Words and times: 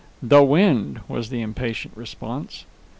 "The 0.23 0.43
wind," 0.43 1.01
was 1.07 1.29
the 1.29 1.41
impatient 1.43 1.95
response. 1.95 2.65